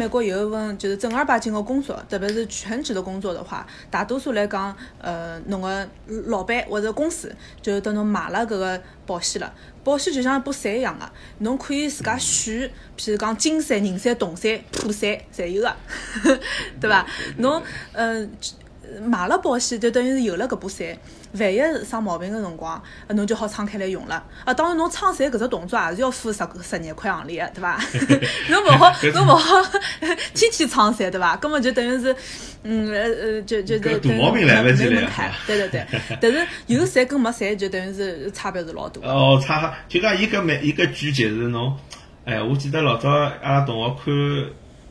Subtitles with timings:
[0.00, 5.86] 美国有一份就是正儿八经的工作，特别是全职的工作的话，大多数来讲，呃，侬个
[6.24, 7.30] 老板或者公司
[7.60, 9.52] 就等侬买了搿个保险了。
[9.84, 11.06] 保险就像一把伞一样个，
[11.40, 15.76] 侬可以自家选，譬如讲金伞、银伞、铜伞、破伞，侪有个，
[16.80, 17.06] 对伐？
[17.36, 17.62] 侬
[17.92, 18.26] 呃
[19.02, 20.96] 买了保险，就等于是有了搿把伞。
[21.32, 24.22] 万一生毛病个辰光，侬就好撑开来用了。
[24.44, 27.80] 啊，当然侬撑伞搿只动作也是要付十十廿块行钿个，对伐？
[28.50, 29.62] 侬勿好，侬勿好
[30.34, 31.36] 天天撑伞，对伐？
[31.36, 32.14] 根本就等于是，
[32.64, 35.08] 嗯呃呃，就就就大毛病来勿及了。
[35.46, 35.86] 对对对，
[36.20, 39.00] 但是有伞跟没伞就等于是差别是老大。
[39.08, 41.76] 哦，差就讲伊搿每一个句就是侬，
[42.24, 43.94] 哎，我记得老早阿拉同学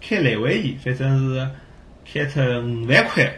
[0.01, 1.49] 看开阑尾炎，反正是
[2.12, 3.29] 开出五万块。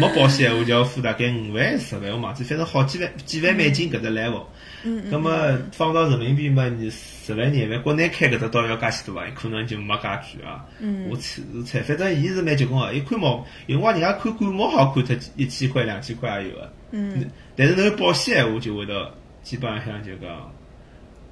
[0.00, 4.42] 没保险闲话就要付大概五万十万，我忘记，反正好几万几万美金搿只 level。
[4.82, 5.20] 嗯嗯。
[5.20, 9.30] 么放到人民币嘛，你十万廿万，国内开搿只刀要介许多伐？
[9.30, 10.66] 可能就没介贵啊。
[10.80, 11.08] 嗯。
[11.08, 16.72] 我猜是猜，反正伊是蛮结棍个，伊看毛，有辰光人家看感冒好看脱一千块两千块也有个。
[16.90, 17.30] 嗯。
[17.54, 20.52] 但是侬有保险闲话就会得基本上就讲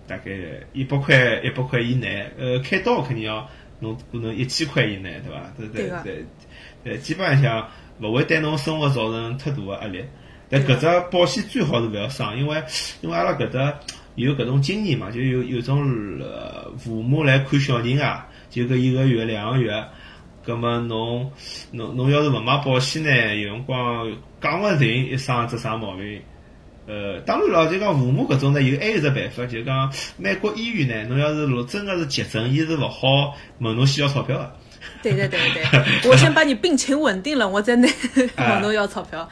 [0.06, 0.30] 大概
[0.72, 3.48] 一百块一百块以内，呃，开刀肯定要
[3.80, 5.52] 侬可能一千块以内，对伐？
[5.58, 6.24] 对对对。
[6.84, 7.68] 呃，基本上。
[8.00, 10.04] 勿会对侬生活造成太大个压力，
[10.48, 12.62] 但搿只保险最好是勿要伤，因为
[13.00, 13.78] 因为阿拉搿搭
[14.16, 15.82] 有搿种经验嘛，就有有种
[16.20, 19.84] 呃父母来看小人啊，就搿一个月两个月，
[20.44, 21.30] 葛末侬
[21.72, 26.20] 侬侬要是勿买保险呢，有辰光讲勿定一生只啥毛病。
[26.86, 34.52] 呃，当然咯，就讲父母搿种呢，有还有只办法，就讲美国医院呢，侬要是如真个是急诊，伊是勿好问侬需要钞票个。
[35.12, 35.38] 对对对
[35.70, 37.88] 对， 我先把你病情稳定了，我再拿
[38.36, 39.28] 往侬要钞票。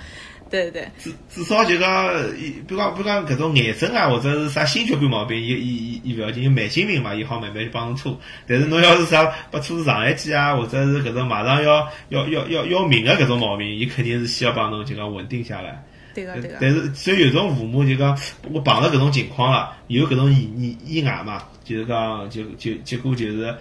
[0.50, 8.20] 对对对，至至少就讲，比如讲比如讲搿种癌症啊，或者是啥心血管毛病，伊伊伊伊勿要紧，有慢性病嘛，伊好慢慢去帮侬拖。
[8.46, 15.82] 但是侬要是啥拨拖上一记啊，或者是搿种马上要要要要要命个搿种毛病，伊肯定是先要帮侬就讲稳定下来。
[16.14, 16.58] 对个对个。
[16.60, 18.14] 但是所以有种父母就讲，
[18.52, 23.54] 我碰到搿种情况了，有搿种意意意外嘛，就是讲就就结果就是。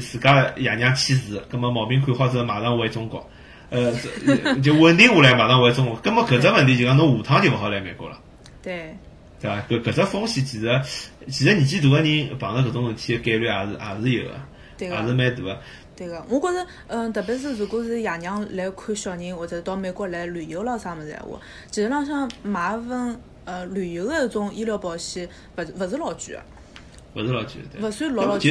[0.00, 3.28] 自家爷娘去世，葛末毛病看好之后马上回中国，
[3.70, 3.92] 呃，
[4.62, 5.96] 就稳定下来马上回中国。
[5.96, 8.18] 葛末搿只问题就讲侬下趟就勿好来美国了。
[8.62, 8.94] 对。
[9.40, 9.56] 对伐？
[9.70, 10.82] 搿搿只风险其实
[11.28, 14.34] 其实年纪大个人碰着搿种事体个概率也是也是有个，
[14.78, 15.58] 也是蛮大个。
[15.96, 21.38] 对个，我觉着，嗯，特别是如果是爷娘来看小人或者到美国来旅游咾啥物事闲话，
[21.70, 26.42] 其实浪向买一份呃旅游个一种医疗保险，勿勿是老贵个。
[27.14, 28.50] 勿是老贵，勿算老老就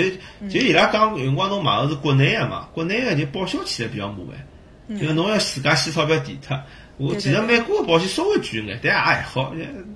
[0.49, 4.17] 就伊拉讲，有辰光侬买个是国内个嘛，国内个就报销起来比较麻
[4.87, 6.59] 烦，就侬要自家先钞票垫脱。
[6.97, 9.53] 我其实美国个保险稍微贵眼，但也还好，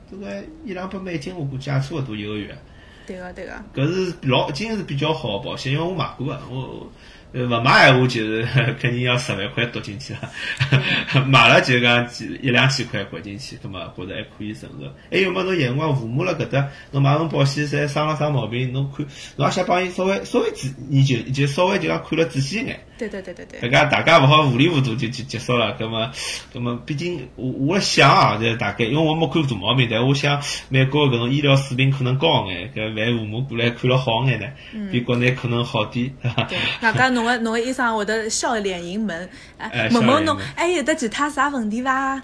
[0.10, 2.58] 这个一两百美金我估计也差勿多一个月。
[3.06, 3.52] 对个对个。
[3.76, 6.90] 搿是老已经是比较好个保险，因为我买过个，我。
[7.34, 8.48] 呃，勿买闲话就是
[8.80, 10.32] 肯定要十万块丢进去了，
[11.26, 14.86] 买了就讲几一两千块掼进去，葛么觉着还可以承受。
[15.12, 19.04] 还有么侬有辰光父母辣搿搭，侬买份保险，侪生了啥毛病，侬看，
[19.36, 22.80] 侬也想帮伊稍微稍微仔，你就就稍微就讲看了仔细一眼。
[23.10, 23.70] 对对对对对。
[23.70, 26.12] 大家大家勿好糊里糊涂就就结束了，葛么
[26.54, 34.46] 葛么毕竟我我想啊，就大概因为我没看过大毛病，但我想美国搿种医疗水平可能高眼，搿万父母过来看了好眼呢，
[34.92, 36.14] 比国内可能好点，
[36.48, 37.24] 对外加侬。
[37.24, 42.22] 个侬个医生会得笑脸迎门，哎，问问侬还有得其他啥问题伐？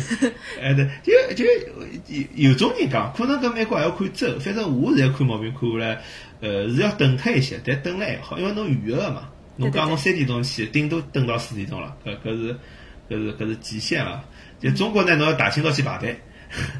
[0.58, 1.44] 哎，对，就就
[2.06, 6.00] 有有种人讲，可能搿美国还要看州，反正我现在看毛病看下来，
[6.40, 12.54] 呃，是要等脱一些，但等了还好，因为侬预约了嘛，侬讲侬三点钟去，顶多等到四点钟了，搿搿是
[13.10, 14.24] 搿是搿是极限了。
[14.58, 16.18] 就中国呢，侬要大清早去排队。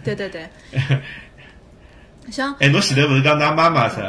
[0.03, 0.49] 对对对。
[2.31, 4.00] 像哎，侬前头勿是讲㑚妈妈是？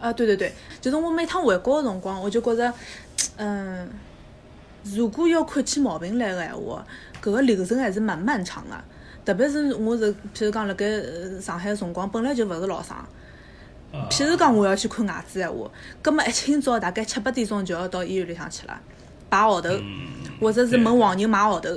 [0.00, 2.72] 啊，对对对，就是我每趟回国个辰光，我就觉着，
[3.36, 3.88] 嗯，
[4.82, 6.86] 如果要看起毛病来个闲话，
[7.22, 8.76] 搿个流程还是蛮漫长个。
[9.24, 10.86] 特别是我是，譬如讲辣盖
[11.40, 13.08] 上海个辰光，本来就勿是老长。
[14.10, 15.70] 譬如讲我要去看牙齿闲话，
[16.02, 18.80] 葛末一清早大概七八点钟就要到医院里向去了，
[19.30, 19.70] 排号头，
[20.40, 21.70] 或者是问黄牛买号头，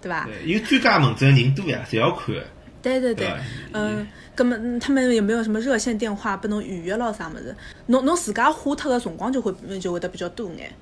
[0.00, 0.28] 对伐？
[0.44, 2.34] 有专家门诊人多呀，侪要看。
[2.82, 3.30] 对对对，
[3.72, 4.06] 嗯。
[4.34, 7.54] 咁么，他们有没有什么热线电话拨侬预约咯啥么子？
[7.88, 10.72] 侬侬自家花脱个辰光就会就会得比较多眼。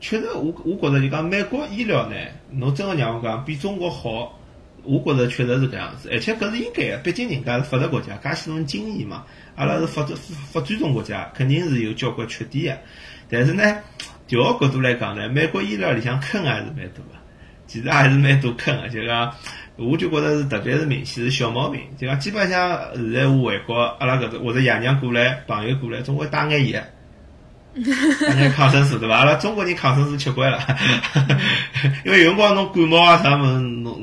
[0.00, 2.16] 确实，我我觉着就讲美国医疗呢，
[2.50, 4.35] 侬真个让我讲比中国好，
[4.86, 9.24] 我觉着确实是搿样子，而且搿是应该个，毕竟人家是发达国家，介许多经验嘛，
[9.56, 10.16] 阿拉是发展
[10.52, 12.76] 发展中国家，肯定是有交关缺点。
[12.76, 12.82] 个。
[13.28, 13.62] 但是呢，
[14.26, 17.12] 调个角度来讲呢，美国医疗里向坑还是蛮多个，
[17.66, 19.34] 其实还是蛮多坑个，就讲。
[19.78, 26.82] 我就觉着是特别是明显是小毛病，就讲基本上现在我回国，阿拉搿只或者爷娘过来，朋友过来，总归带眼药，
[27.74, 29.16] 那抗生素对伐？
[29.16, 30.58] 阿拉中国人抗生素吃惯了，
[32.06, 34.00] 因为有辰光侬感冒啊啥物事，侬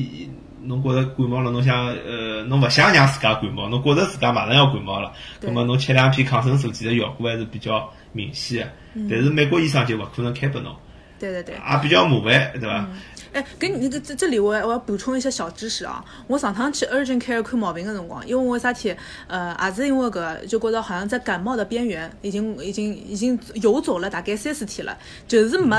[0.00, 0.30] 伊
[0.62, 9.06] 侬觉着感冒了，侬想呃，侬勿想让自家感冒，侬觉着自家马上要感冒了，那么侬吃两片抗生素，其实效果还是比较明显的。
[9.10, 10.74] 但是美国医生就勿可能开拨侬。
[11.18, 11.54] 对对对。
[11.54, 12.88] 也比较麻烦，对伐？
[13.32, 16.04] 哎，给你这这这里我我要补充一些小知识啊！
[16.28, 18.94] 我上趟去 urgent care 看毛病的辰光，因为我啥体
[19.26, 25.76] 呃，也是因为搿就觉着好像在感冒的边缘，已经已经已经游走了大概三四天了，就是没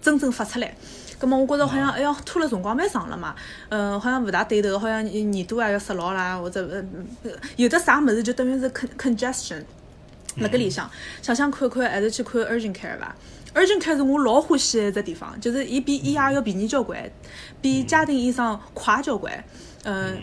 [0.00, 0.74] 真正发出来。
[1.18, 3.34] 葛么我觉着好像哎呀拖了辰光蛮长了嘛，
[3.68, 6.66] 嗯，好像勿大对头，好像耳朵也要塞牢啦，或者
[7.22, 9.62] 呃有的啥物事就等于是 con congestion，
[10.36, 10.90] 辣搿里向。
[11.22, 13.14] 想想看看还是去看 urgent care 吧。
[13.54, 16.98] urgent care 是我老欢喜的一只地方，就是伊比医院要便宜交关，
[17.60, 19.32] 比家庭医生快交关。
[19.84, 20.16] 嗯，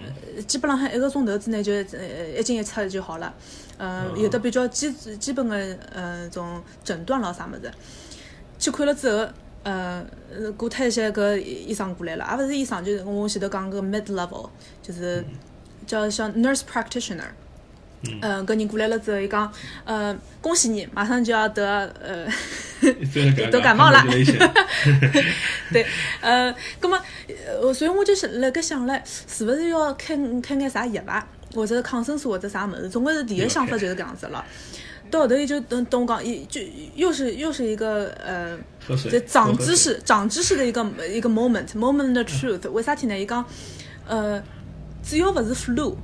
[0.47, 3.33] 基本浪向一个钟头之内就呃一进一出就好了。
[3.77, 7.71] 嗯，有的比较基基本的呃种诊断咯啥物事，
[8.59, 9.27] 去看了之后，
[9.63, 10.05] 呃
[10.57, 14.49] 过脱一些搿医生过来了，也勿是医生，就是我前头讲个 mid level，
[14.81, 15.23] 就是
[15.85, 17.27] 叫像 nurse practitioner。
[18.19, 19.53] 嗯，搿人过来了之后，伊讲，
[19.85, 22.25] 呃，恭喜你，马上就要得呃
[23.51, 24.03] 得感冒了。
[25.71, 25.85] 对，
[26.19, 26.99] 呃，葛么，
[27.45, 32.89] 呃，所以我就是辣盖想唻，是勿是要开开眼啥药伐，或者抗生素或者啥物事？
[32.89, 34.39] 总归是第一个想法就是搿样子了。
[34.39, 34.45] 到
[35.19, 36.61] 后头伊就等等我讲，伊就
[36.95, 38.57] 又是又是一个呃，
[39.09, 42.69] 这长知识长知识的一个一个 moment moment the truth。
[42.69, 43.17] 为啥体呢？
[43.17, 43.43] 伊讲，
[44.07, 44.41] 呃，
[45.03, 45.95] 只要勿是 flu。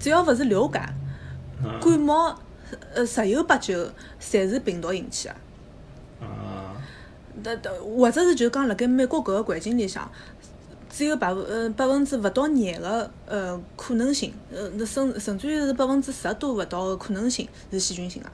[0.00, 0.92] 只要勿是流感，
[1.80, 2.36] 感冒，
[2.92, 3.88] 呃，十有八九
[4.20, 5.34] 侪是病毒引起的。
[6.26, 6.74] 啊。
[7.44, 10.10] 那或者是就讲辣盖美国搿个环境里向，
[10.92, 18.30] 只有百分呃百分之勿到廿个呃可能性，呃那甚甚至于是百分之十都勿到个可能性是细菌性啊。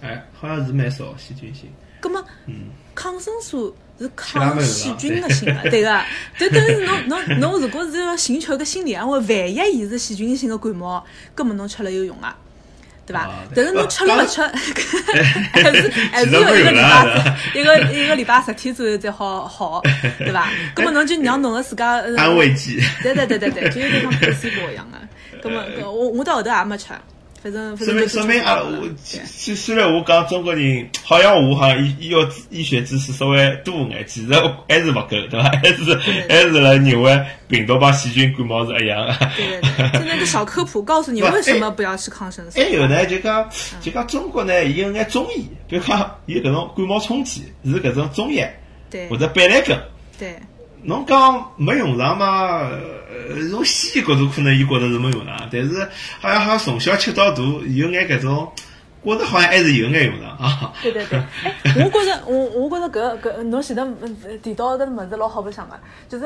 [0.00, 1.68] 哎，好像是蛮少细菌性。
[2.00, 2.24] 葛么，
[2.94, 3.74] 抗生素。
[3.96, 6.02] 是抗细菌的性啊，对个，
[6.36, 12.36] 就等于侬侬侬如果是要寻求个心理安慰，万一伊是细菌性个感冒，根本侬吃了有用啊，
[13.06, 13.28] 对伐？
[13.54, 14.40] 但是侬吃了勿吃，
[15.52, 19.82] 还是还是要一个礼拜，一个一个礼拜十天左右才好好，
[20.18, 20.48] 对伐？
[20.74, 24.98] 根本侬就让侬个自家安慰剂，对对对对对，就有点像配西瓜一样的。
[25.42, 26.86] 根本我我到后头也没吃。
[27.52, 28.88] 说明说明啊，我
[29.26, 34.32] 虽虽然我讲中国人，好像我好像医医药医学知识稍微多眼，其实
[34.66, 35.50] 还是勿够， 对伐？
[35.50, 35.94] 还是
[36.28, 39.14] 还是来认为病毒帮细菌感冒是一样的。
[39.36, 42.58] 对对对，现在个小科普告诉你 为什么不要吃抗生素。
[42.58, 43.46] 还有呢，就讲
[43.80, 48.46] 就讲中国呢，伊有眼中医，比如讲有搿种感冒冲剂是搿种中药，
[48.90, 49.78] 对，或者板蓝根，
[50.18, 50.34] 对。
[50.86, 52.70] 侬讲没用上嘛？
[53.14, 55.88] 呃，从西医角度可能伊觉得是没用上，但是
[56.20, 58.52] 好像好像从小吃到大，有眼搿种，
[59.04, 60.72] 觉得好像还是有眼用上啊。
[60.82, 63.86] 对对对，哎，我觉着我我觉着搿搿侬前头
[64.42, 65.78] 提到的物事老好白相个，
[66.08, 66.24] 就是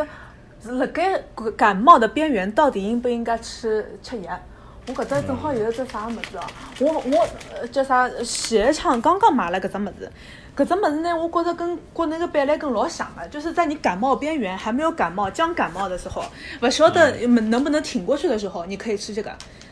[0.72, 1.20] 辣盖
[1.56, 4.40] 感冒的边缘，到底应不应该吃吃药？
[4.86, 6.42] 我搿只正好有一只啥物事哦，
[6.80, 8.08] 我我叫啥？
[8.24, 10.10] 前一枪刚刚买了搿只物事。
[10.58, 16.24] 搿只物事呢，我觉着跟国内个板蓝根老像的，就是在你感冒边缘还没有感冒、将感冒的时候，
[16.60, 19.30] 勿晓得能不能挺过去的时候，你可以吃这个。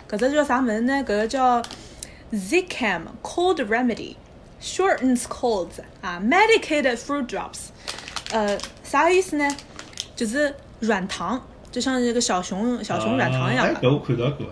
[0.09, 0.95] 搿只叫啥物事呢？
[1.01, 1.61] 搿个叫
[2.33, 4.15] Zicam Cold Remedy
[4.63, 7.71] Shortens Colds 啊，Medicated Fruit Drops。
[8.31, 9.57] 呃，啥意思呢？
[10.15, 13.81] 就是软糖，就像一个小熊小熊软糖一样的。
[13.81, 14.47] 搿我看到过。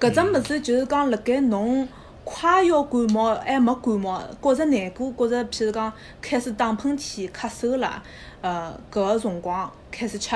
[0.00, 1.86] 搿只物事就是讲辣盖侬。
[2.24, 8.02] 快要感冒还没感冒，觉着难过，觉着譬如讲开始打喷嚏、咳嗽了，
[8.40, 10.34] 呃，搿个辰光开始吃，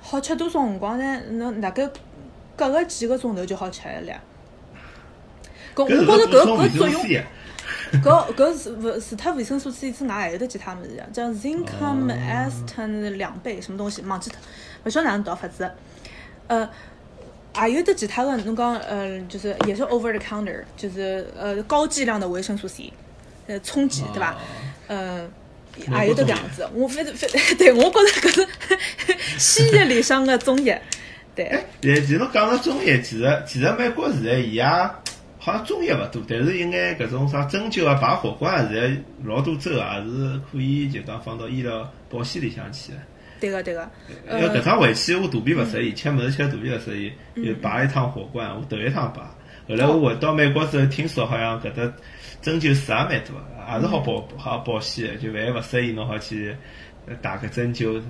[0.00, 1.20] 好吃多少辰光呢？
[1.32, 1.86] 侬大概
[2.56, 4.12] 隔个几个钟头就好吃一粒。
[5.74, 7.02] 搿我觉着搿搿作用，
[8.02, 14.38] 搿搿是勿除脱维生素 C 之外，还有得其他物事，叫 Zincum Aston 两倍什么东西，忘记脱，
[14.84, 15.70] 勿晓得哪能读法子，
[16.46, 16.66] 呃。
[17.54, 22.92] 还有得其他的，侬讲，嗯，就是也是 over the counter，就是呃高剂量的维生素 C，
[23.46, 24.36] 呃冲剂，对吧？
[24.88, 25.30] 嗯，
[25.90, 28.48] 还有得这样子，我反正反对我觉着搿是
[29.38, 30.76] 西医里向的中药，
[31.34, 31.48] 对。
[31.80, 34.64] 但，其实侬讲到中药，其实其实美国现在伊也
[35.38, 42.98] 好像中药勿多，但是应该搿种啥针灸啊、拔火罐，现在老多州也是可以就讲放到医疗保险里向去的。
[43.44, 43.90] 对个对个，
[44.30, 47.12] 因为搿趟回去我肚皮勿适意，吃物事吃肚皮勿适意，
[47.44, 49.20] 就拔一趟火罐，我头一趟排。
[49.68, 51.92] 后来我回到美国之后，听说好像搿搭
[52.40, 53.36] 针灸师也蛮多，
[53.74, 56.56] 也是好保好保险，就万一勿适意，侬好去
[57.20, 58.00] 打个针灸，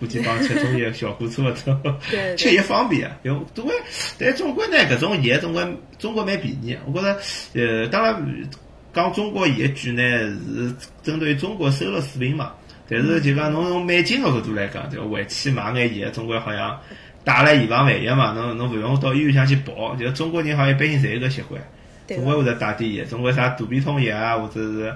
[0.00, 1.98] 估计帮吃中药效果差勿多。
[2.36, 3.74] 吃药 方便啊，用总归，
[4.18, 5.64] 但总归呢，搿种药总归
[6.00, 6.76] 中国蛮便宜。
[6.84, 7.16] 我觉着，
[7.54, 8.50] 呃，当然。
[8.92, 12.52] 讲中国药局呢是针对中国收入水平嘛，
[12.90, 16.76] 但是就讲侬从美金个角度来讲，就回去买眼盐，总归好像
[17.24, 21.62] 带了以防万一嘛，侬侬勿用到医院向去跑，就中国人好像一般性侪有个习惯，
[22.08, 24.94] 总归会得带点盐，总归啥肚皮痛药啊，或者是。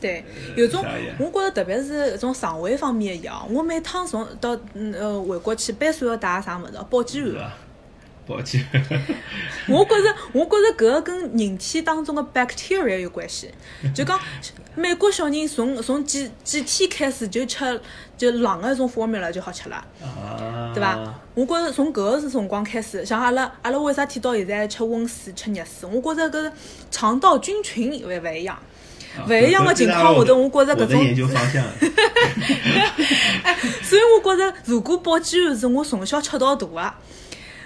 [0.00, 0.84] 对，有种，
[1.18, 7.50] 我觉着特别是搿种肠胃方面的药，我每趟从到呃回国去，必须要带啥物事，保健丸。
[8.24, 8.64] 保健。
[9.66, 13.50] 我觉着，我觉着搿个跟人体当中的 bacteria 有关系。
[13.92, 14.16] 就讲
[14.78, 17.80] 美国小人从从几几天开始就吃
[18.16, 19.84] 就冷的一种 formula 就好吃了，
[20.72, 20.96] 对伐？
[21.34, 25.90] 我觉着从搿个是辰光开始，像阿拉阿拉为啥提到现在吃温水吃热水？
[25.92, 26.52] 我觉着搿
[26.92, 28.56] 肠道菌群勿勿一样。
[29.28, 31.00] 勿一样的情况下头，我觉着搿种，
[33.42, 36.94] 哎，所以我觉着，如果保健丸是我从小吃到大的，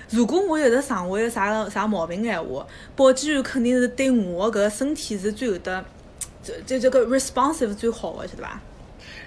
[0.08, 2.66] 如果我有的肠胃啥啥毛病闲话，
[2.96, 5.84] 保健丸肯定是对我搿身体是最有的，
[6.42, 8.60] 这这这个 responsive 最好的，晓得伐？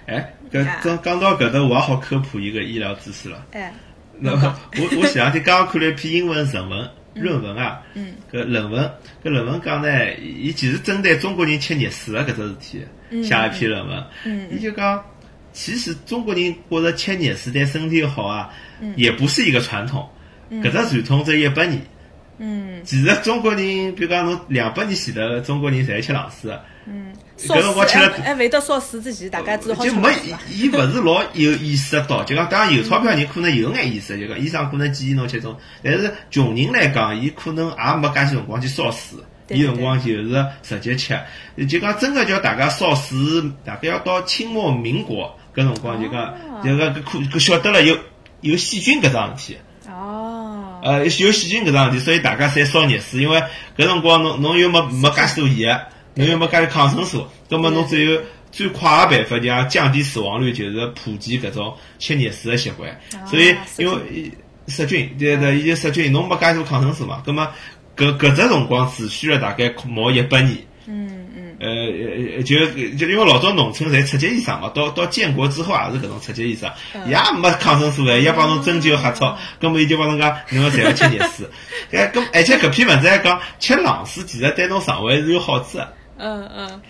[0.06, 3.46] 哎，搿讲讲到搿搭，我也好科普一个医疗知识了。
[3.52, 3.72] 哎，
[4.18, 6.90] 那么我我前两天刚刚看了一篇英文论文。
[7.16, 7.80] 论文啊，
[8.30, 8.84] 搿论文，
[9.24, 12.86] 搿论文讲呢，伊其实针对中国人吃热水的搿只事体
[13.22, 14.04] 写一篇论文。
[14.26, 15.02] 嗯伊就讲，
[15.50, 18.50] 其实中国人觉着吃热水对身体好啊，
[18.96, 20.06] 也不是一个传统。
[20.50, 21.80] 搿只传统只一百年。
[22.36, 26.62] 嗯，其实中国人，比如讲侬两百年前头，中国人侪吃冷水的。
[26.88, 30.08] 嗯，搿辰光吃了，还会得烧水之前，大家只好就没，
[30.48, 41.18] 伊勿是老有意识到，就讲当然有钞票人可能有眼意识，就讲医生可能建议侬吃种，但是穷人来讲，伊可能也没介许辰光去烧水，伊辰光就是直接吃。
[41.68, 43.18] 就讲真个叫大家烧水，
[43.64, 47.98] 大概要到清末民国搿辰光，就讲就讲搿可搿晓得了有
[48.42, 49.58] 有细菌搿桩事体。
[49.90, 50.80] 哦。
[50.84, 53.42] 呃，有细菌搿桩事体，所以大家侪烧热水，因为
[53.76, 55.80] 搿辰光侬侬又没没介许多盐。
[56.16, 58.20] 侬又没加抗生素，那么侬只有
[58.50, 62.98] 最快个办法，就降低死亡率，就是普及搿种吃热水个习惯。
[63.26, 64.32] 所以，因为
[64.66, 67.48] 杀菌，对对，伊就杀菌，侬没加多抗生素嘛，那么
[67.96, 70.56] 搿搿只辰光持续了大概毛一百年。
[70.86, 71.56] 嗯嗯。
[71.58, 72.58] 呃，就
[72.96, 76.70] 就因为老早农村侪出级医生嘛，到到建国之后也是搿种出级医生，
[77.06, 81.46] 也没抗生素个，也帮侬针灸黑草，根本伊就帮侬讲，侬侪要吃热水。
[81.92, 85.92] 哎，搿而且搿篇文章还讲，吃冷水其实对侬肠胃是有好处的。
[86.18, 86.80] 嗯嗯，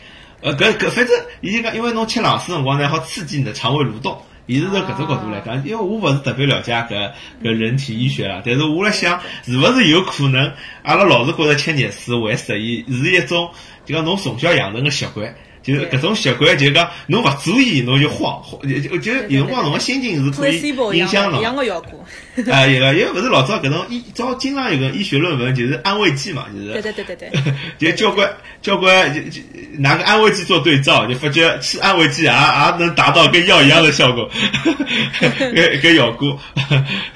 [0.40, 4.22] 呃，搿搿反正，伊就讲，因为侬吃冷水辰光呢，好刺激你的肠胃蠕动。
[4.46, 7.10] 伊是从搿种角度来讲，因为我勿是特别了解搿
[7.42, 10.52] 搿人体医学啦，但是我辣想，是勿是有可能，
[10.84, 13.50] 阿拉老是觉着吃热水会适宜，是一种
[13.84, 15.34] 就讲侬从小养成个习惯。
[15.66, 20.60] 就是搿种习惯，就讲侬勿注意，侬就慌，就就有辰光侬个心情是可以
[20.96, 21.40] 影响侬。
[21.40, 22.04] 一样个效果。
[22.52, 26.72] 啊，一个，因为勿是老早搿种医，早经常有个医学论文，就是安慰剂嘛，就是。
[26.72, 27.54] 对对对对对。
[27.78, 28.30] 就交关
[28.62, 29.40] 交关就就
[29.78, 34.30] 拿个安慰剂做对照，就发觉吃安慰剂也也能达到跟药一样的效果，
[35.20, 36.38] 搿搿效果。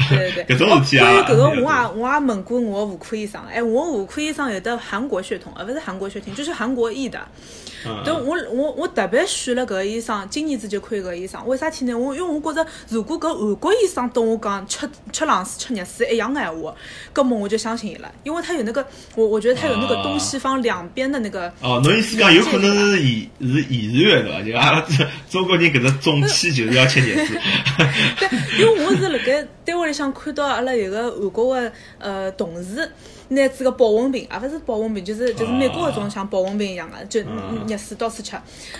[0.09, 0.57] 对对对。
[0.57, 1.05] 搿种事体啊。
[1.05, 7.21] 关于搿个，我也我也问过我妇科医生，哎，我妇科医生有的韩国血统，而勿是韩国血统，就是韩国裔的。
[8.05, 11.47] 对，我我我特别选了搿个医生，今年子就看搿个医生。
[11.47, 11.95] 为啥体呢？
[11.95, 16.75] 我因为我觉着，如果搿韩国医生跟我讲吃吃冷水、吃热水一样的闲话，
[17.15, 21.53] 搿么我就相信伊了，因为他有那个，我我觉得他有那个东西方两边的那个。
[21.61, 24.43] 哦，侬意思讲有可能是遗是以日月对伐？
[24.43, 24.87] 就阿拉
[25.29, 27.37] 中国人搿只中气就是要吃热水。
[28.19, 28.29] 对，
[28.59, 32.91] 因为我是辣盖单位里向看到阿拉有个韩国的呃同事。
[33.31, 37.21] 拿子个保温瓶，也勿是保温瓶，就是就是美国搿种像保温瓶一样个，就
[37.69, 38.37] 热水到处吃。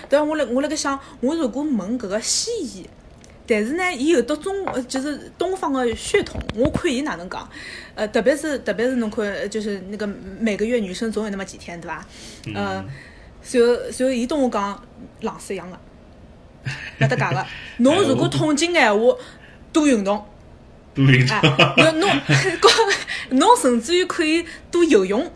[0.09, 2.85] 但我辣我辣盖想，我如果问搿个西医，
[3.47, 4.53] 但是呢，伊有得中
[4.87, 7.49] 就是东方的血统，我看伊哪能讲。
[7.95, 10.05] 呃，特别是特别是侬看，就是那个
[10.39, 12.05] 每个月女生总有那么几天，对伐？
[12.53, 12.83] 呃，
[13.41, 14.83] 随后随后伊跟我讲
[15.21, 15.79] 冷水一样的，
[16.99, 17.45] 勿搭界个。
[17.79, 19.15] 侬如果痛经闲话，
[19.71, 20.25] 多运动。
[20.93, 21.37] 多运动。
[21.77, 22.09] 侬侬
[23.31, 25.31] 侬甚至于可以多游泳，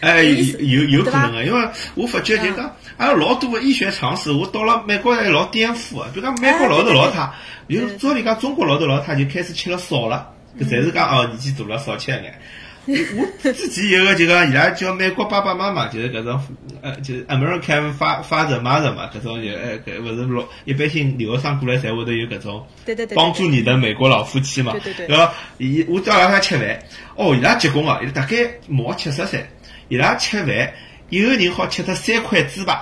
[0.00, 6.04] 哎，有有可能个，因为我发觉就讲，阿拉老多个医学常识，我到了美国还老颠覆个。
[6.12, 7.30] 比如讲美国老头老太，
[7.68, 10.28] 有照理讲中国老头老太就开始吃了少了，
[10.60, 12.38] 搿侪是讲哦年纪大了少吃一眼。
[12.84, 16.40] 我之前有个就讲伊拉叫美国爸爸妈妈，就是搿种
[16.80, 22.66] 呃，就是 American father mother 嘛，搿种就呃搿勿是老一般性留学生过来才会得有搿种
[23.14, 25.32] 帮助你的美国老夫妻嘛，对伐？
[25.58, 26.82] 伊我叫伊拉吃饭，
[27.14, 28.36] 哦，伊拉结棍哦，伊拉大概
[28.66, 29.46] 毛七十岁，
[29.88, 30.72] 伊拉吃饭
[31.08, 32.76] 一个人好吃脱三块猪排，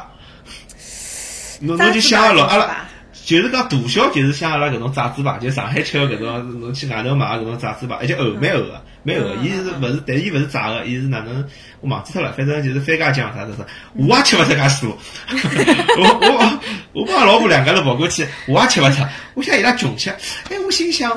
[1.61, 2.89] 侬侬就想了，阿拉
[3.25, 9.35] 就是讲大小就是像阿拉搿种炸猪排，就上海吃个搿种，侬去外头买个搿种炸猪排，而且厚蛮厚个，蛮厚个。
[9.37, 10.03] 伊是勿是？
[10.07, 11.45] 但是伊勿是炸个，伊是哪能？
[11.81, 14.99] 我忘记脱了，反正就是番茄酱啥啥啥，我也吃勿出介许多。
[15.99, 16.61] 我我
[16.93, 19.03] 我帮老婆两个人跑过去，我也吃勿出。
[19.35, 20.11] 我想伊拉穷吃，
[20.49, 21.11] 哎，我心想。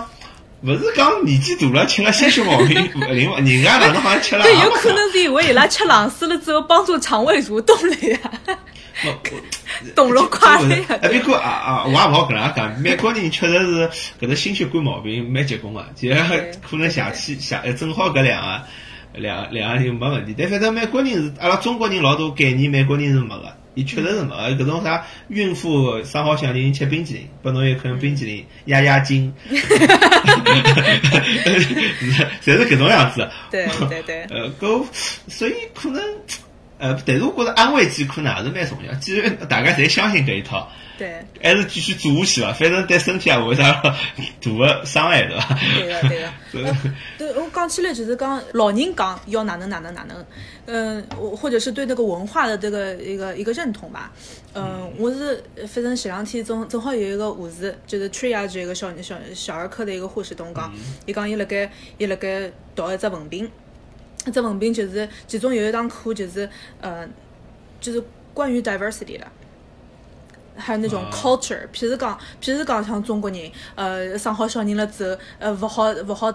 [0.65, 4.43] 勿是讲年纪大了吃了些许毛病， 人人家哪能好像吃了？
[4.43, 8.17] 对，有可能是因为伊拉吃冷水了之后帮助肠胃蠕动了呀。
[9.95, 10.85] 动了快了呀！
[11.01, 11.83] 哎，别过啊啊！
[11.85, 13.89] 我也勿好跟人讲，美国人确实是
[14.21, 16.09] 搿只心血管毛病蛮结棍个，就
[16.61, 18.61] 可能下气下正好搿两个
[19.19, 20.35] 两两个人没问题。
[20.37, 23.57] 但反正美国人是阿拉中国人老多概念，美国人是没个。
[23.75, 29.57] 伊确实是没，搿种啥孕妇生好小人吃冰淇淋，拨侬一颗冰淇淋压压惊，侪
[32.53, 33.27] 是搿种样子。
[33.49, 34.21] 对对对。
[34.29, 34.85] 呃，搿
[35.27, 35.99] 所以可能，
[36.77, 40.69] 呃，但是我觉着安慰剂可能还是蛮重要，既然大家侪相信搿一套。
[40.95, 43.91] 对，还是继续做下去伐，反正对身体也勿会啥 大
[44.51, 45.57] 个伤害，对伐？
[46.07, 46.75] 对个，对 个。
[47.17, 50.23] 对，我讲起来就是讲老人讲要哪能哪能哪能，
[50.67, 51.03] 嗯，
[51.35, 54.11] 或者是对那个文化的这个一个一个认同吧。
[54.53, 60.71] 嗯，我是反正前两天正正好有一个护士，就是 triage 一个小小小儿科的一个护士同我讲，
[61.07, 63.49] 伊讲伊辣盖伊辣盖读一只文凭，一
[64.31, 66.49] 只文凭就是其中有一堂课就是
[66.79, 67.07] 呃，
[67.79, 68.03] 就是
[68.33, 69.27] 关于 diversity 的。
[70.55, 76.31] 还有那种 culture，譬如讲，譬如讲像中国人，呃，生好小人了之后，呃，勿好勿好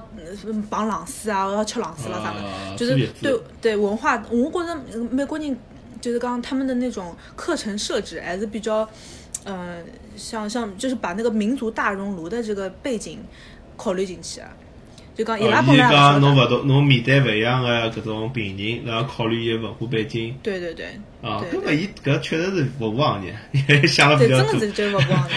[0.68, 4.76] 碰冷水啊，要吃冷水了啥的，就是对对文化，我觉着
[5.08, 5.56] 美国人
[6.00, 8.88] 就是讲他们的那种课程设置还是比较，
[9.44, 9.84] 嗯，
[10.16, 13.20] 像像就是把那个民族大熔炉的这个背景
[13.76, 14.50] 考虑进去啊。
[15.18, 20.32] 就讲伊拉本来讲侬勿同，侬面对勿一样个搿种病人，然后考虑伊文化背景。
[20.44, 20.86] 对对对。
[21.20, 23.34] 啊，根本伊搿确实是服务行业，
[23.84, 24.52] 想了比较多。
[24.52, 25.34] 对，真的是就是服务行业。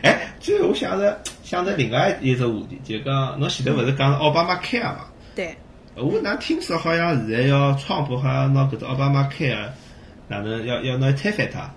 [0.00, 5.00] 哎，最后我想着想着另外一只话题，就讲侬前头勿是讲奥巴马 care 嘛？
[5.34, 5.54] 对。
[5.96, 9.68] 我哪听说好像现在要川普好像拿搿只奥巴马 care
[10.28, 11.70] 哪能要要拿推翻他？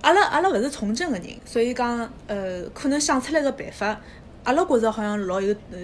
[0.00, 4.00] 阿拉阿拉勿是从政个人，所以讲呃，可能想出来个办法。
[4.44, 5.78] 阿拉觉着好像老有呃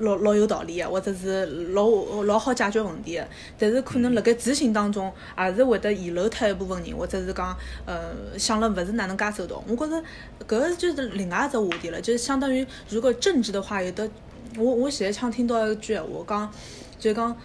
[0.00, 1.86] 老老有道理个，或者是老
[2.24, 9.62] 老好解决问题个，但是可能辣盖执行当中，还是会得遗漏脱一部分人，或者是讲呃想了勿是哪能介周到。
[9.68, 9.96] 我觉着
[10.48, 14.08] 搿个就是另外一只话题了，就是相当于如果政治的话，有的
[14.56, 16.52] 我我现在常听到一句闲话，讲
[16.98, 17.36] 就讲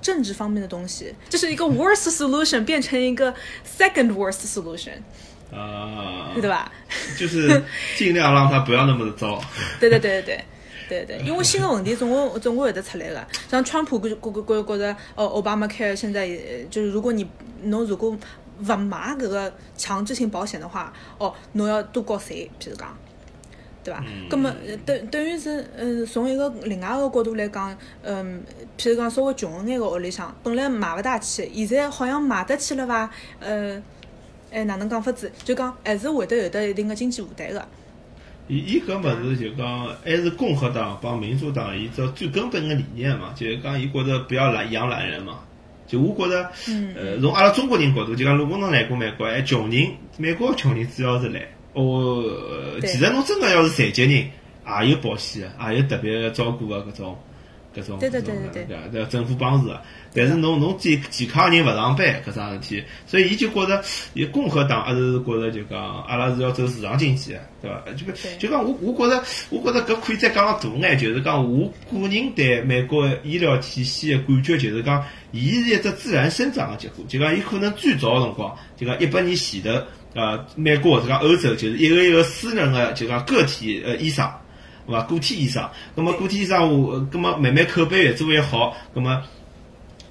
[0.00, 3.32] 政治方面的东西，就是一个 worst solution 变成一个
[3.78, 4.94] second worst solution。
[5.54, 6.70] 啊，对吧？
[7.16, 7.62] 就是
[7.96, 9.40] 尽量让他不要那么的糟。
[9.78, 10.44] 对对对对
[10.88, 13.26] 对对对，因为新的问题总归总归会得出来的。
[13.48, 16.28] 像川普觉觉觉觉得，哦，奥巴马开现在
[16.68, 17.26] 就是如果你
[17.62, 18.16] 侬如果
[18.64, 22.96] 不买这个强制性保险的话，哦，侬要多交税，譬如讲，
[23.82, 24.04] 对吧？
[24.28, 24.52] 那么
[24.84, 28.42] 等等于是，嗯，从一个另外一个角度来讲，嗯，
[28.76, 33.08] 譬如讲稍微穷一眼个屋里向，本来买不大起，现在好像买得起了吧？
[33.40, 33.80] 呃。
[34.54, 35.32] 哎，哪能讲法子？
[35.42, 37.66] 就讲还是会得有得一定的经济负担个。
[38.46, 45.40] 伊伊搿物事就讲还是共和党帮民主党伊只最根本个理念嘛，就是讲伊觉着不要懒养懒人嘛。
[45.88, 46.48] 就我觉着，
[46.94, 52.22] 呃，从阿拉中国人角度，就讲如果侬来过美国，哎，穷人，美国穷人主要是来，哦，
[52.80, 57.18] 其实侬真个要是残疾人，也有保险个，也有特别照顾个搿种。
[57.74, 59.80] 搿种对对对对，政府帮助个，
[60.14, 63.82] 但是侬侬健健康人勿上班搿桩事体，所以伊就觉着，
[64.14, 67.82] 伊共和党还是觉着就讲，阿拉是要走市场经济个，对伐？
[67.92, 79.70] 就就讲我我觉着，我觉着搿可以再讲大眼，就是讲我个人对美国医疗体系个感觉，就是讲，伊是一只自然生长个结果，就讲伊可能最早个辰光，就讲一百年前头，
[80.14, 84.30] 呃，美国或者讲欧洲，就是一个一个私人个，就讲个体呃医生。
[84.86, 85.02] 对伐？
[85.02, 89.22] 个体医生，那么个体医生，我，那么慢慢口碑越做越好，那么，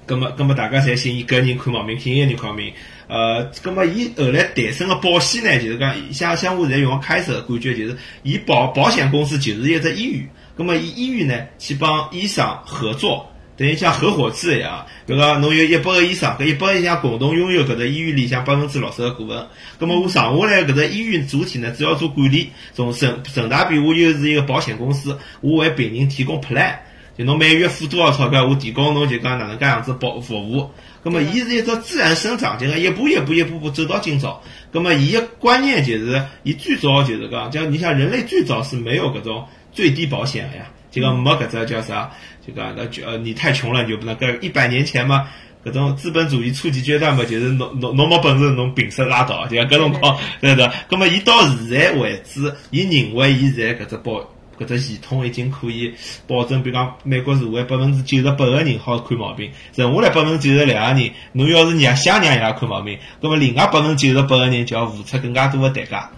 [0.06, 2.72] 那么，那么大家侪信伊搿人看毛病，寻伊人看毛病。
[3.06, 13.28] 呃，那么伊后来诞生个保险呢，就是讲，像像我现在用开始感觉就是，伊保保险公司就是一只医院，那么伊医院呢去帮医生合作。
[13.56, 19.46] 等于像合伙制一样，比如讲，侬有一百个医生，搿一百个医生共同拥有搿只医院里向百分之六十个股份。
[19.78, 22.50] 葛末我剩下来搿只医院主体呢，主要做管理。
[22.72, 26.78] 从顺顺大便，我又是一个保险公司，我为病人提供 plan，
[27.16, 30.68] 就侬每月付多少钞票，我提供侬就讲哪能介样子保服务。
[31.04, 34.42] 葛末伊是一只自然生长，就讲一步一步一步步走到今朝。
[34.72, 42.10] 葛末伊个观念就是，伊最早就是讲，就你像人类最早是没有搿种最低保险个呀，就讲没搿只叫啥？
[42.46, 45.28] 就讲那就呃，你太穷了，你就不能跟一百年前嘛，
[45.64, 50.70] 搿种资本主义初级阶段嘛，就是侬侬侬没本事，侬平时拉倒，就像搿辰光，对对。
[50.88, 54.20] 葛末伊到现在为止，伊认为伊现在搿只保
[54.58, 55.92] 搿只系统已经可以
[56.28, 66.10] 保证，比如讲美国社会百分之九十八个人好看毛病，剩下来百分之九十两个人，侬要是让想让伊拉看毛病，葛末另外百分之九十八个人就要付出更加多的代价。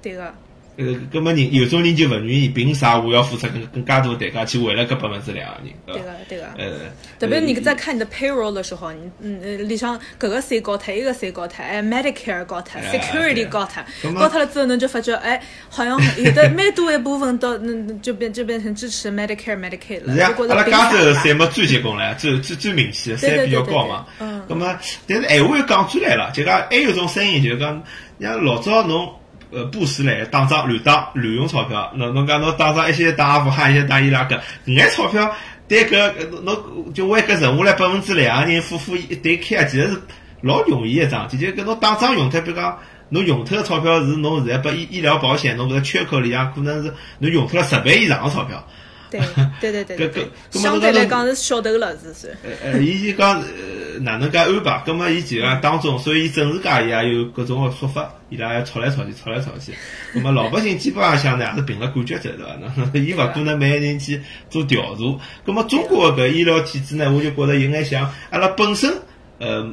[0.00, 0.34] 对个。
[0.80, 5.74] 呃，搿么人有种人就勿愿意，凭啥我要付出更更加多代价去为了搿百分之两个人？
[5.86, 6.44] 对个，对个。
[6.56, 20.14] 呃，特别你在看你的 payroll 的时候，你嗯，里向搿个税高脱，一个税高脱，哎，Medicare 高脱，Security 高脱，高脱了之后，侬就发觉，哎，好像有的蛮多一部分到，嗯，就变就变成支持 Medicare Medicaid 了。
[20.14, 24.06] 是呀，阿拉加州税么最结棍了，最最最明显，税比较高嘛。
[24.18, 24.42] 嗯。
[24.48, 27.82] 咁么，但是闲话又讲转来了，就讲还有种声音，就讲，
[28.18, 29.19] 像老早侬。
[29.52, 35.30] 呃，布什来打仗乱打乱用钞票，侬侬讲侬打仗一些打阿富汗，一些打伊拉克，搿眼钞票
[35.66, 40.00] 对搿侬就为搿剩下来百分之两个人付付一对开，其实是
[40.40, 48.64] 老容易一桩，就搿侬打仗用脱，比如讲侬用脱个钞票是侬现在拨医医疗保险，侬搿个缺口里向可能是侬用脱了十倍以上个钞票。
[49.10, 52.36] 对对对对，相对来讲是小头了，是是。
[52.44, 54.82] 呃呃，伊就讲呃哪能介安排？
[54.86, 59.72] 葛末伊就讲当中，所以政治界也有各种个说法，伊拉要吵来吵去，吵来吵去。
[60.14, 62.90] 葛末老百姓基本上想呢，也是凭了感觉走，对伐？
[62.92, 65.18] 那伊勿可能每个人去做调查。
[65.44, 68.92] 葛末中国搿医疗体制呢，我就觉着有眼像阿拉本身，
[69.38, 69.70] 呃。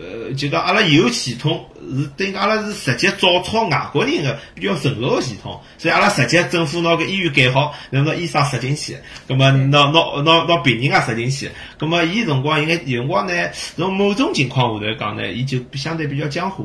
[0.00, 8.96] 呃，就讲阿拉有系统是等于阿拉是直接照抄外国人个比较成熟个系统，所以阿拉直接政府拿个医院改好，让拿医生塞进去，
[9.28, 13.34] 葛么拿拿拿拿病人也塞进去，葛么伊辰光应该有辰光呢，
[13.76, 16.64] 从某种情况下头讲呢，伊就相对比较僵化。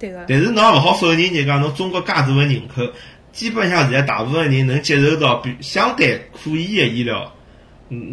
[0.00, 0.24] 对个。
[0.28, 2.82] 但是侬也勿好否认，就讲侬中国介大个人口，
[3.30, 7.32] 基本上现在大部分人能接受到比相对可以个医疗。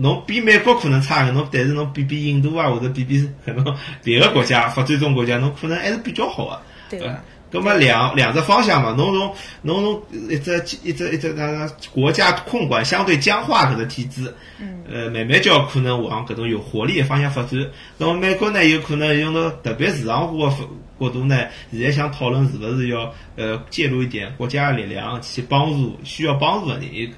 [0.02, 3.66] 侬比美国可能差个，侬但是侬比比印度啊，或者比比可能
[4.04, 6.62] 别个国家发展中国家，侬可能还是比较好个。
[6.90, 7.18] 对个。
[7.52, 17.60] 咁么两两只方向嘛，侬从侬从一只一只一只那个国家控管相对僵化搿只体制，嗯，呃，慢慢叫可能往搿种有活力的方向发展。
[17.98, 20.56] 那么美国呢，有可能用到特别市场化的
[21.00, 21.36] 角度呢，
[21.72, 27.12] 现在想讨论是勿是要呃介入一点国家力量去帮助需要帮助的人。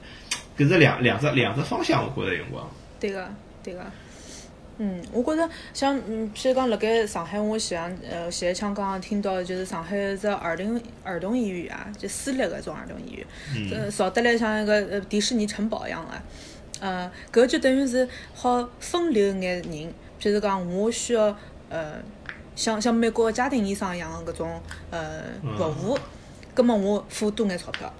[0.61, 2.69] 搿是两两只两只方向，我觉着辰光。
[2.99, 3.27] 对个，
[3.63, 3.83] 对个。
[4.77, 16.13] 嗯，我觉着像嗯，譬如讲，辣盖上海，我前呃前一枪刚刚听到，就是上海一只儿童儿童医院啊，就私立个种儿童医院，嗯，造得来像一个呃迪士尼城堡一样个。
[16.79, 21.35] 呃，搿就等于是好分流眼人，譬如讲，我需要
[21.69, 21.95] 呃
[22.55, 25.23] 像像美国家庭医生一样个搿种呃
[25.57, 25.97] 服务，
[26.55, 27.91] 葛末我付多眼钞票。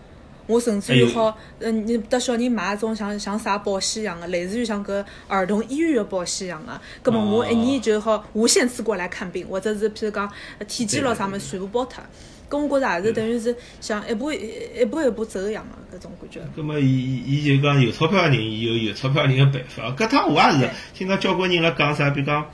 [0.51, 10.29] 我甚至于好，嗯，你搭小人买一种像像啥保险一样的，类似于像搿儿童医院的保险一样的，葛么我一年就好无限次过来看病，或者是譬如讲
[10.67, 12.03] 体检咯啥么全部包脱，
[12.49, 16.41] 搿我觉着也是等于是像一步一步一步走一样的搿种感觉。
[16.55, 22.45] 葛么伊伊就讲有钞票人有有钞票人的办法，搿趟我也是听到交关人辣讲啥，比如讲，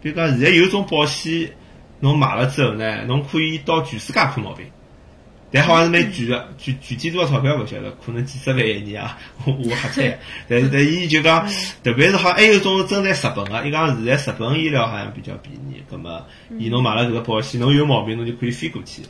[0.00, 1.50] 比如讲现在有种保险，
[2.00, 4.66] 侬买了之后呢，侬可以到全世界看毛病。
[5.54, 10.18] 但好像是蛮贵个，具具体多少钞票勿晓得，可能几十万一年啊， 我我瞎猜。
[10.50, 11.46] 但是但伊就讲，
[11.84, 16.26] 特别是好还有种是针对日本个，伊讲现在日本医疗好像比较便宜，葛么
[16.58, 19.02] 伊侬买了搿个保险，侬有毛病侬就可以飞过去。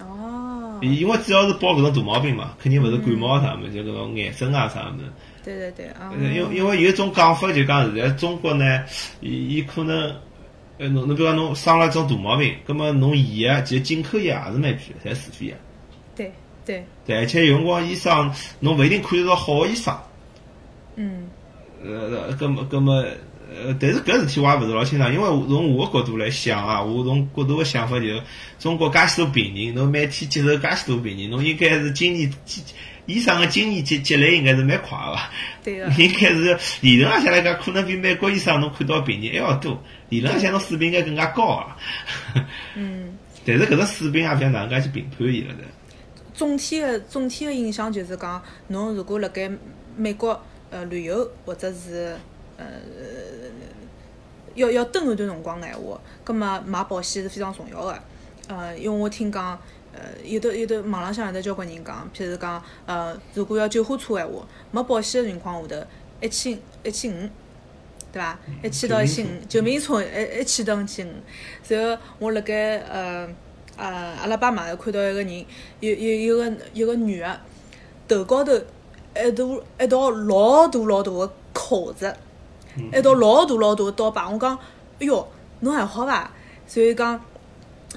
[0.00, 0.80] 哦。
[0.82, 4.98] 因为主要是保搿种大毛病嘛，肯定勿是感冒啥么，就搿种癌症啊啥么。
[5.44, 6.12] 对对对啊。
[6.18, 8.82] 因因为有一种讲法就讲，现在中国呢，
[9.20, 10.12] 伊伊可能，
[10.78, 15.56] 呃，侬侬比如讲侬生了种大毛病，葛么侬医药其实进口药也是蛮贵，侪自费个。
[16.14, 16.32] 对
[16.64, 19.96] 对，对，而且有辰光医生，侬勿一定看得到好个医生。
[20.96, 21.28] 嗯。
[21.84, 22.92] 呃，搿么搿么，
[23.50, 28.06] 呃，但是搿事体我也勿是老清爽，因为从我个角度来想啊，我从角度个想法就，
[28.60, 32.32] 中国介许多病人，侬每天接受介许多病人，侬应该是经验，
[33.06, 35.30] 医生个经验积积累应该是蛮快个伐？
[35.64, 35.86] 对个。
[35.98, 41.76] 应该是理论上来讲，可能比美国医生侬看到病人还要多，理论上侬水平应该更加高啊。
[42.76, 43.18] 嗯。
[43.44, 45.64] 但是搿只水平也勿晓得哪能介去评判伊了的。
[46.34, 49.50] 总体的总体的印象就是讲，侬如果辣盖
[49.96, 50.40] 美国
[50.70, 52.16] 呃旅游或者是
[52.56, 52.64] 呃
[54.54, 57.98] 要要蹲一段辰光闲话，葛末买保险是非常重要个。
[58.48, 59.58] 呃，因为我听讲，
[59.92, 65.86] 呃，有的有的网浪向有得交关人讲，譬如讲，呃，如果要救护车闲话，没保险的情况下头，
[66.20, 67.28] 一千一千五，
[68.10, 68.38] 对伐？
[68.62, 71.12] 一千到一千五，救命车一一千到一千五。
[71.68, 73.28] 然后我辣盖呃。
[73.76, 73.86] 呃，
[74.20, 75.46] 阿拉爸妈看到一个人，
[75.80, 77.40] 有有有个有个女个，
[78.08, 79.44] 头高头一大
[79.80, 82.14] 一道老大老大个口子，
[82.92, 84.28] 一道老大老大个刀疤。
[84.28, 84.56] 我讲
[84.98, 85.26] 哎哟，
[85.60, 86.30] 侬还好伐？
[86.66, 87.20] 所以讲，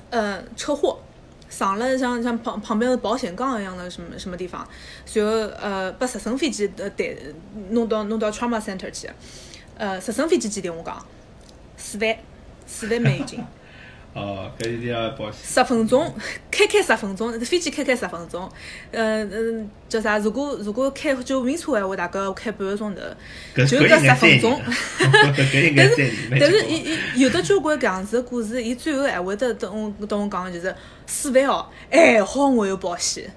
[0.10, 1.00] 呃，车祸。
[1.48, 4.68] 上了像像旁旁边的保险杠一样的什么什么地方，
[5.06, 5.30] 随后
[5.62, 7.16] 呃把直升飞机呃带
[7.70, 9.08] 弄到弄到 trauma center 去，
[9.78, 11.06] 呃直升飞机几点我讲，
[11.78, 12.18] 四万
[12.66, 13.40] 四万美金。
[14.16, 15.34] 哦，搿一定要保险。
[15.44, 16.16] 十分钟，
[16.50, 18.50] 开开十分钟，飞机开开十分钟，
[18.92, 20.18] 嗯嗯，叫啥？
[20.18, 23.02] 如果如果开救护车闲话，大概要开半个钟头，
[23.66, 24.58] 就搿十分钟。
[25.76, 30.74] 但是但是，伊伊有的交关搿样子的故事，伊最后还会得等我等我讲，就是
[31.08, 33.30] 四万哦，还好我有保险。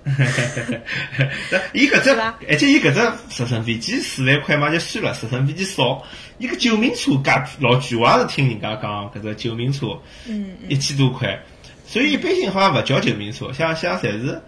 [1.72, 2.10] 伊搿只，
[2.48, 6.02] 而且伊搿只直升飞机四万块嘛就算了，直升飞机少。
[6.38, 9.86] 伊个救命车，介老贵，我也是听人家讲，搿只救命车，
[10.68, 11.38] 一千多块，
[11.86, 14.40] 所以一般性好像勿叫救命车，像像侪是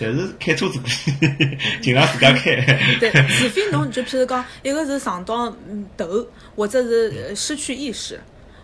[0.00, 1.12] 侪是开车子过去，
[1.80, 2.56] 尽量自家开。
[3.00, 5.54] 对，除非侬就譬如讲，一个是撞到
[5.96, 6.26] 头，
[6.56, 8.20] 或者是失去意识，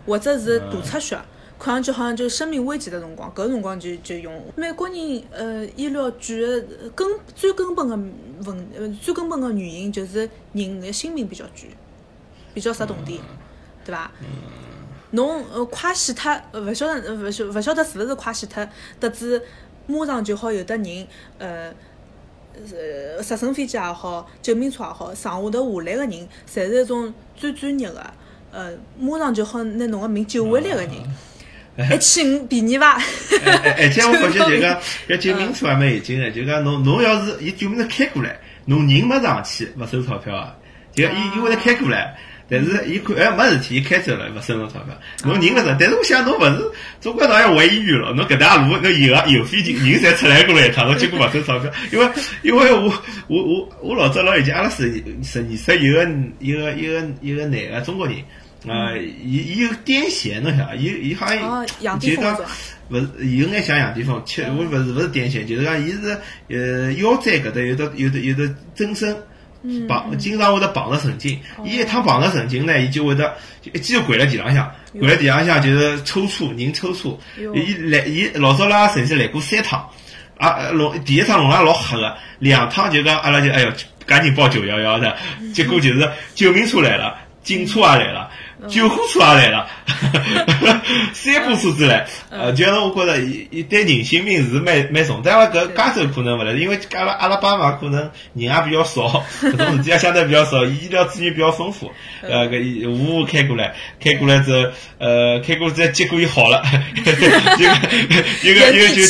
[0.06, 1.18] 或者是大出血，
[1.64, 4.38] 看上去好像就生命危急的辰光，搿辰光就就用。
[4.54, 6.62] 美国人呃医疗贵的
[6.94, 7.96] 根最根本的
[8.44, 11.70] 问呃最根本的原因就是人的性命比较贵。
[12.52, 13.18] 比较值动点，
[13.84, 14.08] 对伐？
[15.10, 18.64] 侬呃快死脱，勿晓得勿晓勿晓得是勿是快死脱，
[19.00, 19.42] 得知
[19.88, 21.06] 马上就好有的人
[21.38, 21.74] 呃
[22.54, 28.00] 呃直升飞机也好，救命车也好，上下头下来个人，侪是一种最专业个，
[28.52, 30.92] 呃马上就好拿侬个命救回来个人，
[31.94, 32.98] 一千五便宜伐？
[33.78, 40.54] 而且我发觉 就讲搿救命车还蛮有劲个，就讲侬侬要是伊救命车开过来，侬人没上去，勿收钞票啊，
[40.94, 42.16] 就伊伊会得开过来。
[42.46, 44.94] 但是，伊看哎没事体，伊开走了，勿收侬钞票。
[45.24, 48.12] 侬人勿是，但是我想侬勿是，总归侬要回医院了。
[48.12, 51.70] 侬搿条路，侬有啊有飞机人侪出来过了一趟，侬结果勿收钞票。
[51.90, 52.06] 因为
[52.42, 52.92] 因为我
[53.28, 58.16] 我我我老早老以前阿拉是十二十有个一个一个一个男个中国人，
[58.68, 60.76] 啊，伊伊有癫痫，侬晓得？
[60.76, 62.36] 伊伊好像就讲
[62.90, 69.16] 勿是有眼像杨迪峰，吃我勿是勿是癫痫，就是讲伊是呃腰椎搿搭有的有的有的增生。
[69.88, 77.16] 绑经常会得绑着神经，伊一趟绑着神经呢，伊就会得一记就跪在地浪向，跪在地浪向就是抽搐，人抽搐。
[77.54, 79.88] 伊来伊老早拉神经来过三趟，
[80.36, 83.72] 啊弄第一趟弄了老吓个，两趟就讲阿拉就哎哟
[84.04, 85.16] 赶紧报九幺幺的，
[85.54, 88.30] 结果就是救命车来了，警车也来了。
[88.68, 89.66] 救护车也来了，
[91.12, 98.00] 三部车子来，呃，就是我觉着一一对人性命是蛮蛮重，但话搿加州可能勿来，因为阿拉阿拉巴马可能
[98.34, 101.90] 人也比较少，搿种事体也相对比较少，医疗资源比较丰富，
[102.22, 106.62] 呃，搿呜呜开过来，开过来之后，呃，开过来之后结果伊好了，
[107.04, 107.12] 就
[108.48, 109.02] 一个一个就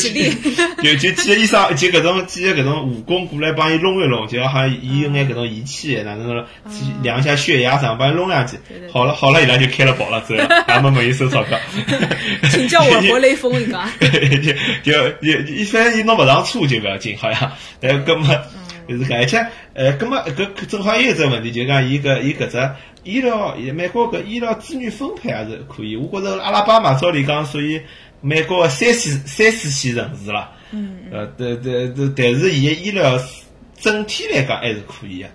[0.82, 6.44] 就就几个医生，就搿种几个搿种武功过来帮伊弄一弄，就好像伊有眼搿种仪器，哪能
[7.02, 8.58] 量一下血压啥，帮伊弄两记，
[8.92, 9.43] 好了好了。
[9.44, 11.58] 伊拉就开了跑了走了，也没没有收钞票。
[12.50, 13.78] 请叫我活雷锋一个。
[14.82, 17.52] 就就一般伊弄勿上车就勿要紧，好像。
[17.80, 18.36] 哎，搿么
[18.88, 22.70] 就是讲，而且呃，搿么搿正好还有一只问题，就讲伊搿伊搿只
[23.04, 25.96] 医疗，美国搿医疗资源分配还是可以。
[25.96, 27.80] 我觉着阿拉巴马照理讲属于
[28.20, 30.50] 美国个三四三四线城市了。
[30.70, 30.98] 嗯。
[31.12, 33.20] 呃，对对对，但是伊个医疗
[33.78, 35.28] 整体来讲还是可以个。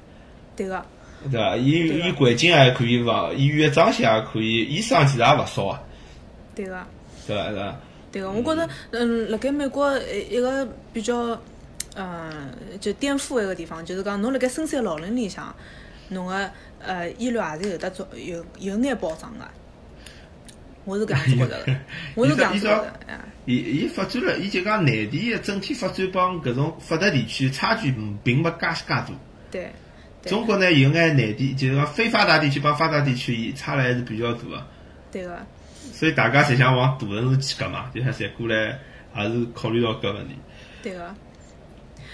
[0.55, 0.83] 对个。
[1.31, 1.55] 对伐？
[1.57, 3.31] 伊伊环境还可以伐？
[3.33, 5.81] 医院的装修也可以，医生其实也勿少啊。
[6.55, 6.85] 对个。
[7.27, 7.49] 对伐？
[7.49, 7.75] 对伐？
[8.11, 11.39] 对个，我觉着，嗯，辣盖美国一个比较，
[11.95, 15.55] 嗯，就颠覆一个地方，就是讲侬辣盖深山老林里向，
[16.09, 19.45] 侬个呃医疗也是有得做有有眼保障个。
[20.85, 21.75] 我是搿样子觉着个，
[22.15, 22.93] 我是搿样子觉着。
[23.45, 29.05] 伊伊发展了，伊就讲内地个整体发展帮搿种发达地区差距并没介介大。
[29.51, 29.71] 对。
[30.29, 34.63] 中国呢有眼内地，就是讲非发达地区帮发达地区差了还是比较大个。
[35.11, 35.37] 对个。
[35.91, 38.79] 所以大家侪想往大城市去搿嘛，就像侪过来，
[39.17, 40.35] 也是考虑到搿问题。
[40.83, 41.13] 对个。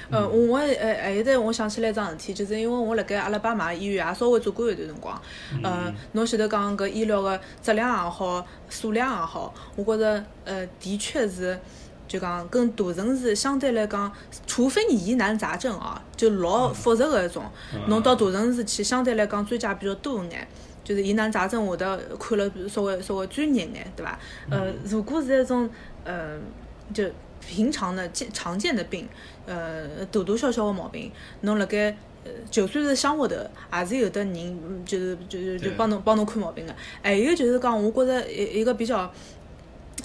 [0.10, 5.22] 呃，我呃还有得，我想起来一桩事体，就是因为我辣盖阿拉巴马医院也稍微做过一段辰光。
[5.64, 5.94] 呃。
[6.14, 11.60] 侬前头讲搿医疗个质量也好，数量也好，我觉着呃的确是。
[12.08, 14.12] 就讲跟大城市相对来讲，
[14.46, 17.44] 除非你疑难杂症啊，就老复杂个一种，
[17.88, 20.48] 侬到大城市去，相对来讲专家比较多眼，
[20.84, 24.20] 就是疑难杂症，会得看了稍微稍微专业眼，对伐？
[24.52, 25.68] 呃，如果是一种
[26.04, 26.38] 呃，
[26.94, 27.04] 就
[27.42, 29.08] 平常的见常见的病，
[29.48, 31.90] 呃，大大小小的毛病，侬辣盖
[32.24, 33.36] 呃，就算是乡下头，
[33.80, 36.76] 也是有的人就是就是就帮侬帮侬看毛病的。
[37.02, 39.12] 还有就是讲，我觉着一一个比较。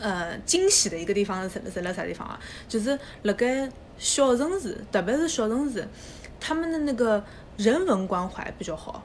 [0.01, 2.41] 呃，惊喜的一个地方是是辣啥地方啊？
[2.67, 5.87] 就是辣盖小城市，特别是小城市，
[6.41, 7.23] 他们的那个
[7.59, 9.05] 人文关怀比较好。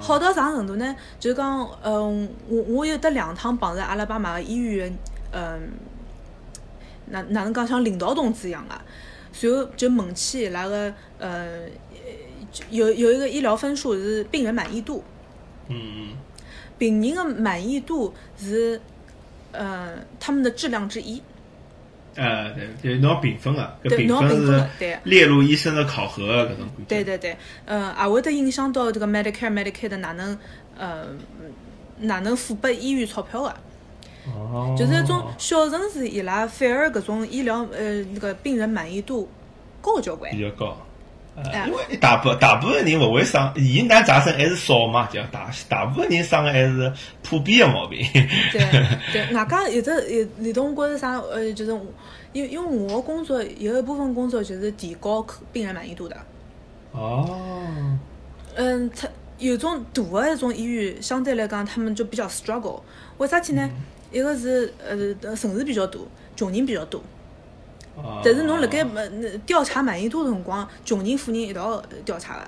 [0.00, 0.96] 好到啥程度呢？
[1.18, 4.92] 就是讲，嗯，我我有得两趟碰着阿拉巴马个医院，
[5.32, 5.70] 嗯，
[7.06, 8.74] 哪哪能讲像领导同志一样个，
[9.32, 11.60] 随后就问起伊拉个，呃，
[12.68, 15.02] 有有一个医疗分数是病人满意度。
[15.68, 16.16] 嗯。
[16.78, 18.78] 病人的满意度是，
[19.56, 21.22] 呃，他们的质量之一。
[22.14, 22.50] 呃，
[22.82, 30.38] 对，就拿评分个，搿评分是列入医生的考核搿种规对对对，呃，也会得影响到这个 Medicare、Medicaid 哪能，
[30.78, 31.08] 呃，
[31.98, 33.54] 哪能付拨医院钞票个。
[34.34, 34.74] 哦。
[34.78, 39.28] 就是一种小城市，伊拉反而搿种医疗呃那个病人满意度
[39.82, 40.32] 高交关。
[40.32, 40.85] 比较高。
[41.66, 46.90] 因为大部大部分人勿会生疑难杂症还是少嘛，叫大大部分人生个还是
[47.22, 48.00] 普遍个毛病。
[48.50, 51.72] 对对，外加有只有里头，我觉着啥呃，就是
[52.32, 56.16] 因因为我工作有一部分工作就是提高病人满意度的。
[56.92, 57.98] 哦。
[58.54, 59.06] 嗯，他
[59.38, 62.80] 有种大的一种医院，相对来讲他们就比较 struggle。
[63.18, 63.68] 为啥体呢？
[64.10, 67.02] 一个是呃城市比较大，穷人比较多。
[68.24, 69.08] 但是侬辣盖呃
[69.46, 72.40] 调查满意度的辰光，穷人富人一道调查个，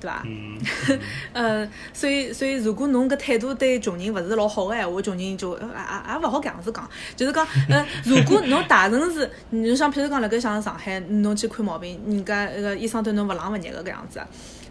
[0.00, 0.22] 对伐？
[0.24, 0.58] 嗯。
[1.32, 6.88] 呃，所以所以如果侬搿态度对穷人勿是老好个闲话，穷人就也也也勿好搿样子讲。
[7.16, 14.20] 就是讲，呃，如果侬大城市，侬像譬如讲辣盖像上海，侬去看毛病，人家那个医生对侬勿冷勿热个搿样子。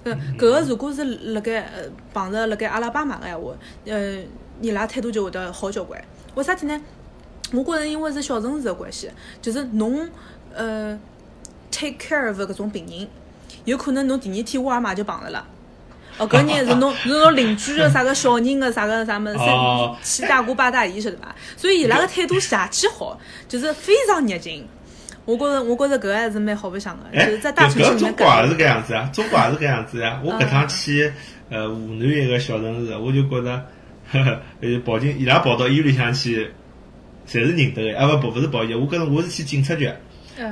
[0.03, 3.53] 呃，搿个如果是辣盖呃碰着辣盖阿拉巴马个闲话，
[3.85, 4.17] 呃，
[4.61, 6.01] 伊拉态度就会得好交关。
[6.35, 6.81] 为啥体呢？
[7.51, 9.09] 我觉着因为是小城市的关系，
[9.41, 10.09] 就是侬
[10.55, 10.97] 呃
[11.71, 13.07] take care of 搿种病人，
[13.65, 15.45] 有可能侬第二天沃尔玛就碰着了。
[16.17, 19.33] 哦，搿人是侬 侬侬邻居的啥个小人的啥个啥么
[20.01, 21.35] 七大姑八大姨晓得伐？
[21.57, 24.67] 所以伊拉个态度邪气好，就是非常热情。
[25.25, 28.15] 我觉着我觉着搿还是蛮好白相的，就是在大城市里面。
[28.15, 30.19] 中国也是搿样子啊，中国也是搿样子呀。
[30.23, 31.11] 我搿趟去
[31.49, 33.65] 呃湖南一个小城市，我就觉着，
[34.61, 36.51] 呃跑进伊拉跑到医院里向去。
[37.27, 39.89] 侪是认得个，啊勿不不是保洁，我跟着我是去警察局，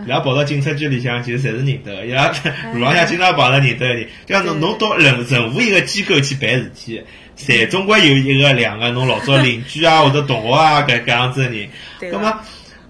[0.06, 2.32] 伊拉跑到警察局里向就侪是认得个，伊拉
[2.74, 7.02] 路浪向经常碰着认得个人，像侬侬到任任何一个机构去办事体，
[7.38, 11.70] 侪总归有一个两个侬老早邻居啊 或者同学啊搿搿样子个人，
[12.12, 12.40] 葛么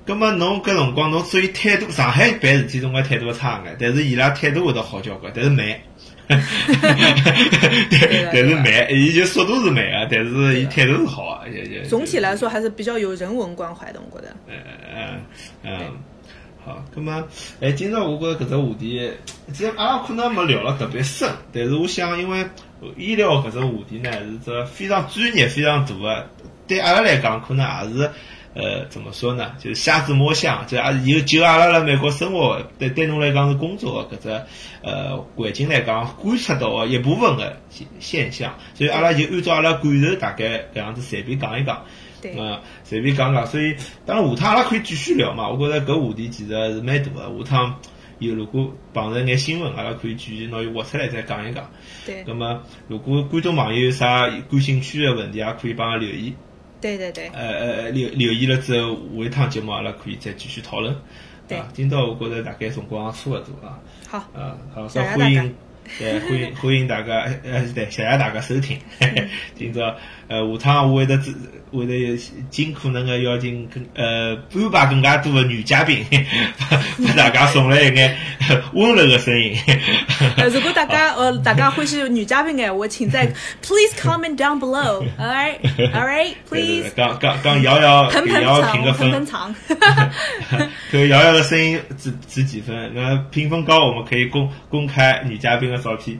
[0.05, 5.65] 葛么侬搿辰光侬所以态度，上海办事体总归态度差眼，但是伊拉态度会得好交关，但是慢。
[7.89, 11.41] 对，但是慢，伊就速度是慢啊，但是伊态度是好啊。
[11.87, 14.35] 总体来说还是比较有人文关怀的，我觉得。
[14.47, 14.55] 嗯
[14.95, 15.21] 嗯
[15.63, 15.79] 嗯，
[16.65, 17.23] 好，那么，
[17.59, 19.11] 哎，今朝我觉着搿只话题，
[19.53, 22.45] 其实阿拉可能没聊了特别深，但是我想，因为
[22.97, 26.29] 医疗搿只话题呢，是只非常专业、非常大的，
[26.67, 28.09] 对阿拉来讲，可能也是。
[28.53, 29.53] 呃，怎么说呢？
[29.59, 34.29] 就是瞎子摸象，就也有就阿拉辣美国生活，对对侬来讲是工作搿只
[34.83, 41.85] 呃环境来讲，观察到一部分的现现象，所以阿拉就按照阿拉感受，大概搿样子随便讲一讲，
[42.23, 43.47] 嗯，随便讲讲。
[43.47, 43.73] 所以
[44.05, 45.47] 当然下趟阿拉可以继续聊嘛。
[45.47, 47.45] 我觉着搿话题其实是蛮大的。
[47.45, 47.79] 下趟
[48.19, 51.71] 有如果碰着眼新闻，阿拉可以继续拿伊挖出来再讲一讲。
[52.05, 52.25] 对。
[52.27, 56.33] 那么如果观众朋友有啥感兴趣的问题，也可以帮阿拉留言。
[56.81, 60.95] 对对对，呃呃留留意了之后，下一趟节目阿拉可以再继续讨论。
[61.47, 63.79] 对，今朝我觉着大概辰光差勿多啊。
[64.07, 64.17] 好。
[64.33, 65.55] 啊，好，欢迎，
[65.99, 68.79] 对，欢迎欢迎大家，呃，对，谢谢大家收听。
[69.55, 69.95] 今朝，
[70.31, 71.35] 呃，下趟我会得只。
[71.73, 72.17] 会得有
[72.49, 78.17] 尽可能的邀请更呃安排更加多的女嘉宾， 给大家送来一眼
[78.73, 79.55] 温柔的声音。
[80.51, 83.25] 如果大家呃大家欢喜女嘉宾的话，请在
[83.63, 85.01] Please comment down below。
[85.17, 85.59] All right,
[85.93, 89.09] all right, please 刚刚刚瑶瑶瑶瑶评个分。
[89.09, 89.55] 喷喷场，
[90.91, 92.91] 看瑶瑶的声音值值几分？
[92.93, 96.19] 那评分高，我们可以公公开女嘉宾的照片。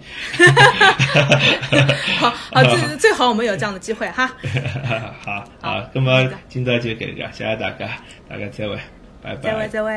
[2.18, 4.32] 好好，最最好我们有这样的机会哈。
[5.26, 5.44] 好。
[5.62, 7.90] 好，那么今朝就搿个，谢谢大家，
[8.28, 8.80] 大家再会，
[9.22, 9.42] 拜拜。
[9.42, 9.92] 再会，再会。